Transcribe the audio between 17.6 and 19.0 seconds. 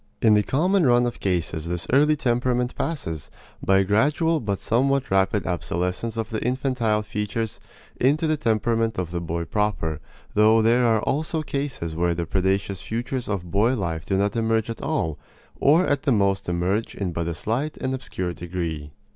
and obscure degree.